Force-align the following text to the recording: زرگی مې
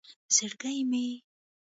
زرگی 0.35 0.79
مې 0.89 1.05